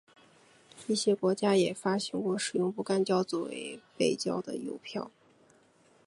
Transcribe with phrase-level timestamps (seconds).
[0.87, 5.11] 一些国家也发行过使用不干胶作为背胶的邮票。